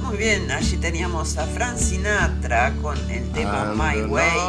Muy 0.03 0.17
bien, 0.17 0.49
allí 0.51 0.77
teníamos 0.77 1.37
a 1.37 1.45
Frank 1.47 1.75
Sinatra 1.75 2.73
con 2.81 2.97
el 3.11 3.29
tema 3.33 3.73
My 3.75 4.03
Way. 4.03 4.39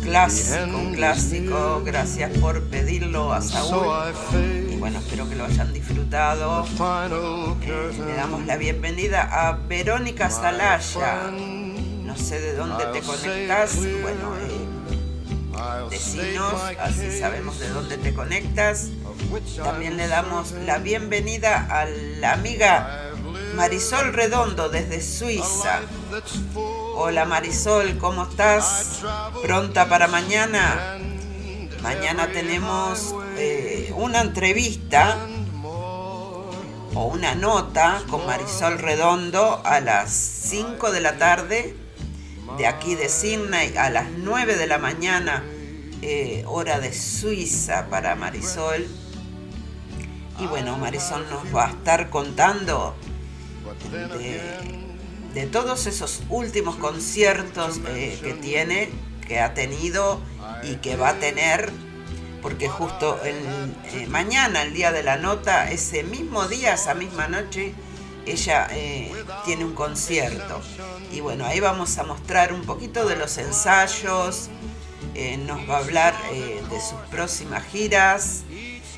Clásico, 0.00 0.78
un 0.78 0.94
clásico. 0.94 1.82
Gracias 1.84 2.30
por 2.38 2.62
pedirlo 2.70 3.34
a 3.34 3.42
Saúl. 3.42 4.69
Bueno, 4.80 4.98
espero 5.00 5.28
que 5.28 5.36
lo 5.36 5.44
hayan 5.44 5.74
disfrutado. 5.74 6.66
Eh, 7.62 7.92
le 8.06 8.14
damos 8.14 8.46
la 8.46 8.56
bienvenida 8.56 9.28
a 9.30 9.52
Verónica 9.52 10.30
Salaya. 10.30 11.30
No 11.30 12.16
sé 12.16 12.40
de 12.40 12.54
dónde 12.54 12.86
te 12.86 13.02
conectas. 13.02 13.76
Bueno, 13.76 14.34
eh, 14.38 15.90
decinos, 15.90 16.54
así 16.80 17.18
sabemos 17.18 17.58
de 17.58 17.68
dónde 17.68 17.98
te 17.98 18.14
conectas. 18.14 18.88
También 19.62 19.98
le 19.98 20.08
damos 20.08 20.52
la 20.52 20.78
bienvenida 20.78 21.66
a 21.70 21.84
la 21.84 22.32
amiga 22.32 23.10
Marisol 23.56 24.14
Redondo 24.14 24.70
desde 24.70 25.02
Suiza. 25.02 25.80
Hola 26.94 27.26
Marisol, 27.26 27.98
¿cómo 27.98 28.22
estás? 28.22 29.02
¿Pronta 29.42 29.90
para 29.90 30.08
mañana? 30.08 30.98
Mañana 31.82 32.28
tenemos 32.32 33.14
una 33.96 34.20
entrevista 34.20 35.18
o 36.94 37.06
una 37.06 37.34
nota 37.34 38.02
con 38.08 38.26
Marisol 38.26 38.78
Redondo 38.78 39.62
a 39.64 39.80
las 39.80 40.10
5 40.10 40.90
de 40.90 41.00
la 41.00 41.18
tarde 41.18 41.76
de 42.58 42.66
aquí 42.66 42.94
de 42.94 43.08
Sydney 43.08 43.76
a 43.76 43.90
las 43.90 44.10
9 44.10 44.56
de 44.56 44.66
la 44.66 44.78
mañana, 44.78 45.44
eh, 46.02 46.44
hora 46.46 46.80
de 46.80 46.92
Suiza 46.92 47.86
para 47.88 48.16
Marisol. 48.16 48.86
Y 50.38 50.46
bueno, 50.46 50.76
Marisol 50.78 51.28
nos 51.30 51.54
va 51.54 51.66
a 51.66 51.70
estar 51.70 52.10
contando 52.10 52.94
de, 53.90 54.40
de 55.34 55.46
todos 55.46 55.86
esos 55.86 56.22
últimos 56.28 56.76
conciertos 56.76 57.80
eh, 57.88 58.18
que 58.22 58.32
tiene, 58.32 58.90
que 59.26 59.40
ha 59.40 59.54
tenido 59.54 60.20
y 60.62 60.76
que 60.76 60.96
va 60.96 61.10
a 61.10 61.14
tener, 61.14 61.70
porque 62.42 62.68
justo 62.68 63.18
eh, 63.24 64.06
mañana, 64.08 64.62
el 64.62 64.74
día 64.74 64.92
de 64.92 65.02
la 65.02 65.16
nota, 65.16 65.70
ese 65.70 66.02
mismo 66.02 66.46
día, 66.48 66.74
esa 66.74 66.94
misma 66.94 67.28
noche, 67.28 67.74
ella 68.26 68.68
eh, 68.70 69.12
tiene 69.44 69.64
un 69.64 69.74
concierto. 69.74 70.60
Y 71.12 71.20
bueno, 71.20 71.44
ahí 71.46 71.60
vamos 71.60 71.98
a 71.98 72.04
mostrar 72.04 72.52
un 72.52 72.62
poquito 72.62 73.06
de 73.06 73.16
los 73.16 73.36
ensayos, 73.38 74.48
eh, 75.14 75.36
nos 75.36 75.68
va 75.68 75.76
a 75.76 75.78
hablar 75.78 76.14
de 76.30 76.80
sus 76.80 77.00
próximas 77.10 77.64
giras. 77.64 78.42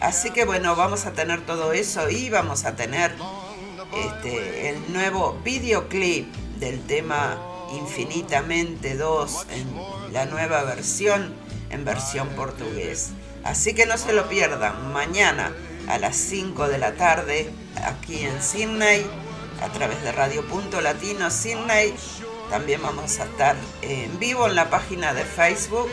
Así 0.01 0.31
que 0.31 0.45
bueno, 0.45 0.75
vamos 0.77 1.07
a 1.07 1.13
tener 1.13 1.47
todo 1.47 1.73
eso 1.73 2.11
y 2.11 2.29
vamos 2.29 2.65
a 2.65 2.75
tener 2.75 3.15
este, 3.95 4.71
el 4.71 4.93
nuevo 4.93 5.39
videoclip 5.45 6.33
del 6.59 6.81
tema 6.81 7.39
Infinitamente 7.73 8.97
2 8.97 9.47
en 9.51 10.13
la 10.13 10.27
nueva 10.27 10.63
versión, 10.65 11.35
en 11.71 11.85
versión 11.85 12.29
portugués. 12.31 13.13
Así 13.45 13.75
que 13.75 13.87
no 13.87 13.99
se 13.99 14.13
lo 14.13 14.29
pierdan, 14.29 14.93
mañana 14.93 15.53
a 15.89 15.99
las 15.99 16.17
5 16.17 16.69
de 16.69 16.79
la 16.79 16.95
tarde 16.95 17.51
aquí 17.85 18.25
en 18.25 18.41
Sydney, 18.43 19.05
a 19.61 19.69
través 19.69 20.03
de 20.03 20.13
Radio 20.13 20.47
Punto 20.47 20.81
Latino 20.81 21.31
Sydney. 21.31 21.95
También 22.51 22.83
vamos 22.83 23.19
a 23.19 23.25
estar 23.25 23.57
en 23.83 24.19
vivo 24.19 24.47
en 24.47 24.55
la 24.55 24.71
página 24.71 25.15
de 25.15 25.25
Facebook, 25.25 25.91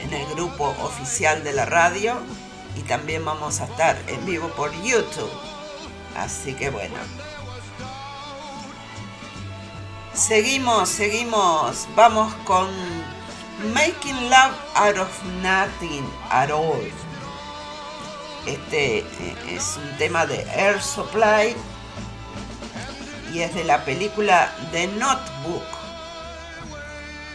en 0.00 0.12
el 0.12 0.26
grupo 0.34 0.74
oficial 0.82 1.44
de 1.44 1.52
la 1.52 1.64
radio 1.64 2.16
y 2.76 2.80
también 2.82 3.24
vamos 3.24 3.60
a 3.60 3.64
estar 3.64 3.96
en 4.08 4.24
vivo 4.26 4.48
por 4.48 4.72
YouTube. 4.82 5.30
Así 6.16 6.54
que 6.54 6.70
bueno. 6.70 6.96
Seguimos, 10.12 10.88
seguimos. 10.88 11.88
Vamos 11.96 12.32
con 12.44 12.68
Making 13.62 14.30
Love 14.30 14.56
Out 14.74 14.98
of 14.98 15.24
Nothing 15.40 16.04
at 16.28 16.50
All. 16.50 16.90
Este 18.46 18.98
eh, 18.98 19.04
es 19.48 19.76
un 19.76 19.96
tema 19.96 20.26
de 20.26 20.42
Air 20.54 20.82
Supply 20.82 21.54
y 23.32 23.40
es 23.40 23.54
de 23.54 23.62
la 23.62 23.84
película 23.84 24.52
The 24.72 24.88
Notebook. 24.88 25.62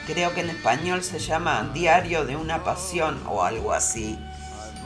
Creo 0.07 0.33
que 0.33 0.41
en 0.41 0.49
español 0.49 1.03
se 1.03 1.19
llama 1.19 1.71
Diario 1.73 2.25
de 2.25 2.35
una 2.35 2.65
Pasión 2.65 3.23
o 3.27 3.43
algo 3.43 3.71
así. 3.71 4.19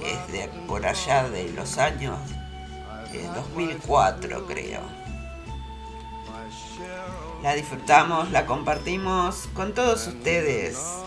Es 0.04 0.32
de 0.32 0.48
por 0.68 0.86
allá 0.86 1.30
de 1.30 1.50
los 1.50 1.80
años 1.80 2.20
eh, 3.12 3.28
2004, 3.34 4.46
creo. 4.46 4.82
La 7.42 7.56
disfrutamos, 7.56 8.30
la 8.32 8.46
compartimos 8.46 9.50
con 9.56 9.74
todos 9.74 10.08
ustedes. 10.08 11.03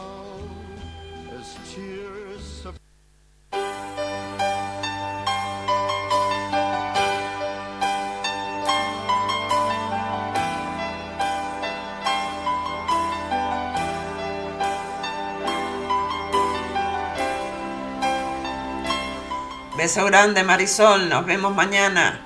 Beso 19.86 20.04
grande 20.04 20.42
Marisol, 20.42 21.08
nos 21.08 21.24
vemos 21.24 21.54
mañana. 21.54 22.18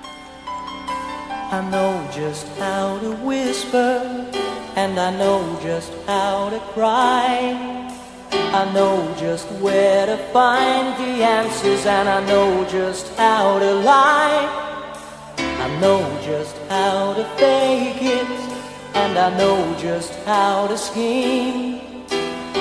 I 1.51 1.61
know 1.69 1.93
just 2.11 2.47
how 2.57 2.97
to 2.97 3.11
whisper, 3.23 4.01
and 4.75 4.99
I 4.99 5.11
know 5.15 5.43
just 5.61 5.91
how 6.07 6.49
to 6.49 6.59
cry. 6.73 7.53
I 8.31 8.65
know 8.73 9.07
just 9.15 9.45
where 9.61 10.07
to 10.07 10.17
find 10.33 10.97
the 10.97 11.23
answers, 11.23 11.85
and 11.85 12.09
I 12.09 12.25
know 12.25 12.65
just 12.65 13.15
how 13.15 13.59
to 13.59 13.73
lie. 13.75 14.49
I 15.37 15.79
know 15.79 16.01
just 16.25 16.57
how 16.67 17.13
to 17.13 17.23
fake 17.37 18.01
it, 18.01 18.27
and 18.95 19.19
I 19.19 19.37
know 19.37 19.75
just 19.77 20.15
how 20.25 20.65
to 20.65 20.75
scheme. 20.75 21.80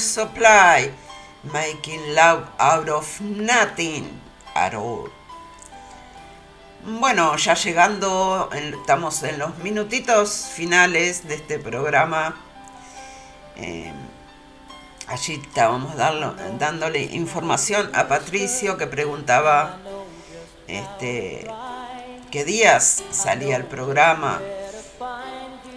Supply, 0.00 0.90
Making 1.44 2.14
Love 2.14 2.48
Out 2.58 2.88
of 2.88 3.20
Nothing 3.20 4.08
at 4.54 4.74
All. 4.74 5.10
Bueno, 6.86 7.36
ya 7.36 7.54
llegando, 7.54 8.50
estamos 8.52 9.22
en 9.22 9.38
los 9.38 9.56
minutitos 9.58 10.50
finales 10.54 11.26
de 11.26 11.36
este 11.36 11.58
programa. 11.58 12.36
Eh, 13.56 13.92
allí 15.06 15.40
estábamos 15.42 15.96
dándole 15.96 17.02
información 17.02 17.90
a 17.94 18.06
Patricio 18.06 18.76
que 18.76 18.86
preguntaba 18.86 19.78
este, 20.66 21.46
qué 22.30 22.44
días 22.44 23.02
salía 23.10 23.56
el 23.56 23.64
programa 23.64 24.40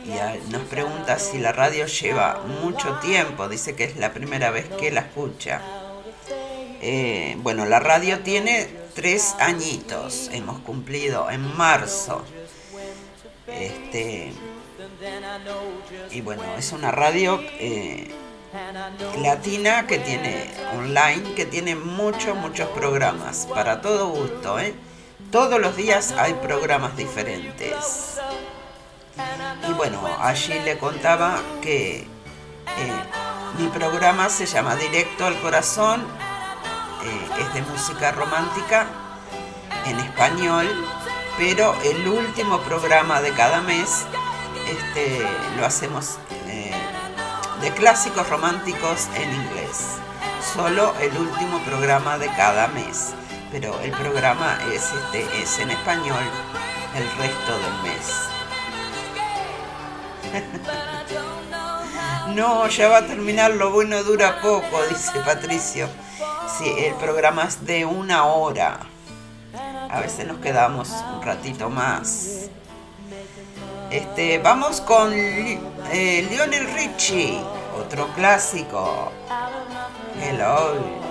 y 0.08 0.52
nos 0.52 0.62
pregunta 0.64 1.20
si 1.20 1.38
la 1.38 1.52
radio 1.52 1.86
lleva 1.86 2.42
mucho 2.62 2.98
tiempo, 3.00 3.50
dice 3.50 3.76
que 3.76 3.84
es 3.84 3.98
la 3.98 4.14
primera 4.14 4.52
vez 4.52 4.70
que 4.80 4.92
la 4.92 5.02
escucha. 5.02 5.62
Eh, 6.82 7.36
bueno, 7.40 7.66
la 7.66 7.80
radio 7.80 8.20
tiene 8.20 8.70
tres 8.96 9.36
añitos, 9.40 10.30
hemos 10.32 10.60
cumplido 10.60 11.30
en 11.30 11.58
marzo. 11.58 12.24
Este, 13.48 14.32
y 16.12 16.22
bueno, 16.22 16.44
es 16.58 16.72
una 16.72 16.92
radio 16.92 17.42
eh, 17.60 18.10
latina 19.22 19.88
que 19.88 19.98
tiene 19.98 20.50
online, 20.74 21.34
que 21.36 21.46
tiene 21.46 21.76
muchos, 21.76 22.38
muchos 22.38 22.70
programas, 22.70 23.46
para 23.54 23.82
todo 23.82 24.10
gusto, 24.10 24.60
¿eh? 24.60 24.74
Todos 25.32 25.60
los 25.60 25.76
días 25.76 26.14
hay 26.14 26.34
programas 26.36 26.96
diferentes. 26.96 28.20
Y 29.68 29.74
bueno, 29.74 30.00
allí 30.20 30.60
le 30.60 30.78
contaba 30.78 31.40
que 31.62 32.00
eh, 32.00 32.08
mi 33.58 33.68
programa 33.68 34.30
se 34.30 34.46
llama 34.46 34.76
Directo 34.76 35.26
al 35.26 35.40
Corazón, 35.42 36.06
eh, 37.04 37.42
es 37.42 37.54
de 37.54 37.62
música 37.64 38.12
romántica 38.12 38.86
en 39.86 40.00
español, 40.00 40.68
pero 41.38 41.76
el 41.84 42.08
último 42.08 42.60
programa 42.62 43.22
de 43.22 43.32
cada 43.32 43.62
mes 43.62 44.06
este, 44.68 45.28
lo 45.58 45.66
hacemos 45.66 46.18
eh, 46.48 46.72
de 47.62 47.72
clásicos 47.72 48.30
románticos 48.30 49.08
en 49.16 49.34
inglés. 49.34 49.98
Solo 50.54 50.94
el 51.00 51.16
último 51.18 51.60
programa 51.60 52.18
de 52.18 52.28
cada 52.36 52.68
mes, 52.70 53.14
pero 53.52 53.80
el 53.82 53.92
programa 53.92 54.60
es, 54.74 54.92
este, 54.94 55.42
es 55.42 55.60
en 55.60 55.72
español 55.72 56.24
el 56.96 57.04
resto 57.18 57.58
del 57.60 57.92
mes. 57.92 58.37
No, 62.36 62.68
ya 62.68 62.88
va 62.90 62.98
a 62.98 63.08
terminar, 63.08 63.52
lo 63.52 63.72
bueno 63.72 64.04
dura 64.04 64.40
poco, 64.42 64.84
dice 64.90 65.20
Patricio. 65.26 65.88
Sí, 66.58 66.72
el 66.78 66.94
programa 66.96 67.46
es 67.46 67.66
de 67.66 67.86
una 67.86 68.26
hora. 68.26 68.80
A 69.90 70.02
veces 70.02 70.28
nos 70.28 70.38
quedamos 70.38 70.90
un 71.16 71.24
ratito 71.24 71.70
más. 71.70 72.50
Este, 73.90 74.38
vamos 74.40 74.82
con 74.82 75.14
eh, 75.14 76.28
Lionel 76.30 76.72
Richie, 76.74 77.40
otro 77.80 78.08
clásico. 78.14 79.12
Hello. 80.22 81.08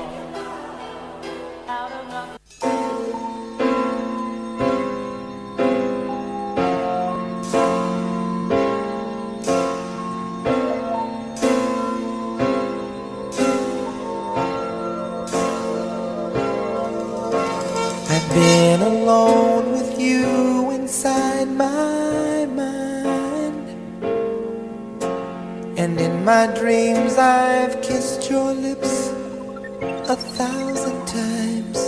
Been 18.36 18.82
alone 18.82 19.72
with 19.72 19.98
you 19.98 20.70
inside 20.72 21.48
my 21.48 22.44
mind. 22.62 23.66
And 25.78 25.98
in 25.98 26.22
my 26.22 26.46
dreams, 26.48 27.16
I've 27.16 27.80
kissed 27.80 28.28
your 28.30 28.52
lips 28.52 29.08
a 30.14 30.16
thousand 30.38 30.98
times. 31.06 31.78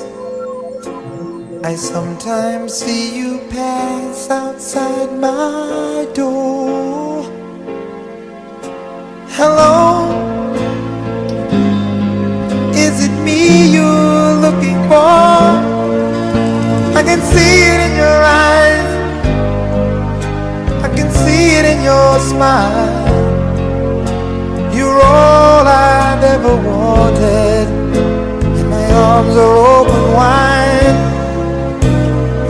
I 1.71 1.75
sometimes 1.75 2.73
see 2.73 3.05
you 3.19 3.41
pass 3.51 4.31
outside 4.31 5.13
my 5.29 6.09
door. 6.15 7.25
Hello, 9.37 9.77
is 12.85 13.05
it 13.07 13.15
me 13.27 13.75
you're 13.75 14.33
looking 14.47 14.81
for? 14.89 15.58
I 17.19 17.21
can 17.21 17.31
see 17.35 17.63
it 17.75 17.81
in 17.89 17.97
your 17.97 18.21
eyes. 18.23 18.91
I 20.85 20.89
can 20.95 21.11
see 21.11 21.57
it 21.59 21.65
in 21.65 21.83
your 21.83 22.21
smile. 22.21 22.87
You're 24.73 25.03
all 25.03 25.67
I've 25.67 26.23
ever 26.23 26.55
wanted. 26.55 27.67
And 28.59 28.71
my 28.71 28.85
arms 28.93 29.35
are 29.35 29.57
open 29.79 30.05
wide. 30.15 30.99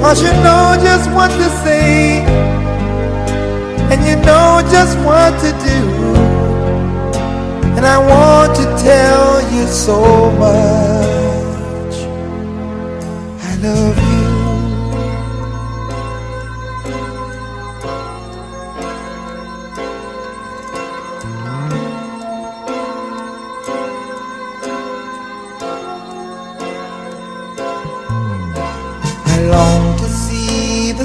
Cause 0.02 0.20
you 0.20 0.32
know 0.44 0.76
just 0.82 1.10
what 1.12 1.30
to 1.30 1.48
say. 1.64 2.20
And 3.90 4.04
you 4.06 4.16
know 4.16 4.60
just 4.70 4.98
what 4.98 5.32
to 5.44 5.50
do. 5.64 5.80
And 7.74 7.86
I 7.86 7.96
want 7.96 8.54
to 8.56 8.64
tell 8.84 9.40
you 9.50 9.66
so 9.66 10.30
much. 10.32 11.94
I 13.40 13.56
love 13.62 13.96
you. 14.02 14.07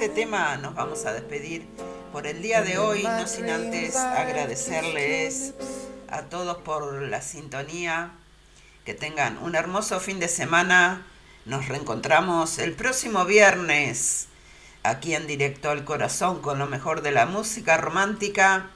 Ese 0.00 0.08
tema 0.08 0.56
nos 0.56 0.74
vamos 0.74 1.04
a 1.04 1.12
despedir 1.12 1.66
por 2.10 2.26
el 2.26 2.40
día 2.40 2.62
de 2.62 2.78
hoy, 2.78 3.02
no 3.02 3.26
sin 3.26 3.50
antes 3.50 3.96
agradecerles 3.96 5.52
a 6.08 6.22
todos 6.22 6.56
por 6.62 7.02
la 7.02 7.20
sintonía. 7.20 8.12
Que 8.86 8.94
tengan 8.94 9.36
un 9.36 9.54
hermoso 9.54 10.00
fin 10.00 10.18
de 10.18 10.28
semana. 10.28 11.04
Nos 11.44 11.68
reencontramos 11.68 12.58
el 12.58 12.72
próximo 12.72 13.26
viernes 13.26 14.28
aquí 14.84 15.14
en 15.14 15.26
directo 15.26 15.68
al 15.68 15.84
corazón 15.84 16.40
con 16.40 16.58
lo 16.58 16.66
mejor 16.66 17.02
de 17.02 17.10
la 17.10 17.26
música 17.26 17.76
romántica. 17.76 18.70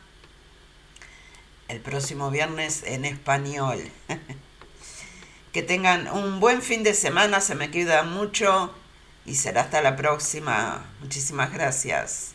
El 1.69 1.81
próximo 1.81 2.31
viernes 2.31 2.83
en 2.85 3.07
español. 3.07 3.81
que 5.53 5.63
tengan 5.63 6.07
un 6.07 6.39
buen 6.39 6.61
fin 6.61 6.83
de 6.83 6.93
semana, 6.93 7.41
se 7.41 7.55
me 7.55 7.71
queda 7.71 8.03
mucho 8.03 8.75
y 9.27 9.35
será 9.35 9.63
hasta 9.63 9.81
la 9.83 9.97
próxima. 9.97 10.85
Muchísimas 11.01 11.53
gracias. 11.53 12.35